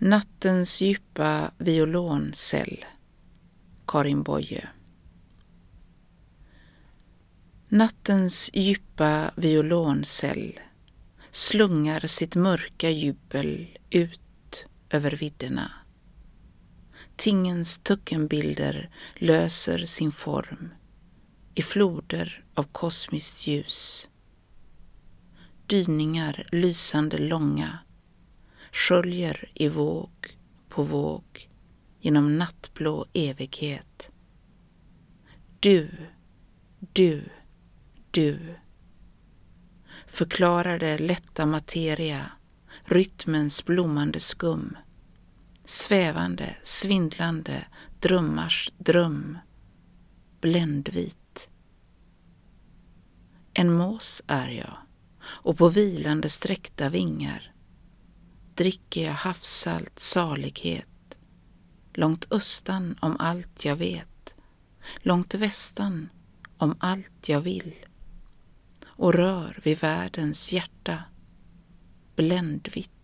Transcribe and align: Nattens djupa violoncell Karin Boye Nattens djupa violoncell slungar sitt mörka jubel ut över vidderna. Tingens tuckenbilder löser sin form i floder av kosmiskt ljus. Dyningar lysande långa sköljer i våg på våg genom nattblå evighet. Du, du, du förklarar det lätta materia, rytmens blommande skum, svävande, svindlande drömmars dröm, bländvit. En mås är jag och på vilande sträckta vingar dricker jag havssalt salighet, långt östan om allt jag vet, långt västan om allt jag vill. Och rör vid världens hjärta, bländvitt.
Nattens 0.00 0.82
djupa 0.82 1.50
violoncell 1.58 2.84
Karin 3.86 4.22
Boye 4.22 4.68
Nattens 7.68 8.50
djupa 8.54 9.30
violoncell 9.36 10.60
slungar 11.30 12.06
sitt 12.06 12.34
mörka 12.34 12.90
jubel 12.90 13.78
ut 13.90 14.64
över 14.90 15.10
vidderna. 15.10 15.72
Tingens 17.16 17.78
tuckenbilder 17.78 18.90
löser 19.14 19.78
sin 19.78 20.12
form 20.12 20.68
i 21.54 21.62
floder 21.62 22.44
av 22.54 22.62
kosmiskt 22.62 23.46
ljus. 23.46 24.08
Dyningar 25.66 26.48
lysande 26.52 27.18
långa 27.18 27.78
sköljer 28.72 29.50
i 29.54 29.68
våg 29.68 30.38
på 30.68 30.82
våg 30.82 31.48
genom 32.00 32.38
nattblå 32.38 33.06
evighet. 33.12 34.10
Du, 35.60 35.90
du, 36.92 37.24
du 38.10 38.56
förklarar 40.06 40.78
det 40.78 40.98
lätta 40.98 41.46
materia, 41.46 42.30
rytmens 42.84 43.64
blommande 43.64 44.20
skum, 44.20 44.76
svävande, 45.64 46.56
svindlande 46.62 47.66
drömmars 48.00 48.72
dröm, 48.78 49.38
bländvit. 50.40 51.48
En 53.54 53.72
mås 53.72 54.22
är 54.26 54.48
jag 54.48 54.76
och 55.20 55.58
på 55.58 55.68
vilande 55.68 56.28
sträckta 56.28 56.90
vingar 56.90 57.52
dricker 58.58 59.04
jag 59.04 59.12
havssalt 59.12 59.98
salighet, 59.98 61.18
långt 61.94 62.32
östan 62.32 62.96
om 63.00 63.16
allt 63.18 63.64
jag 63.64 63.76
vet, 63.76 64.34
långt 65.02 65.34
västan 65.34 66.08
om 66.56 66.76
allt 66.80 67.28
jag 67.28 67.40
vill. 67.40 67.74
Och 68.86 69.14
rör 69.14 69.60
vid 69.64 69.78
världens 69.78 70.52
hjärta, 70.52 71.02
bländvitt. 72.16 72.97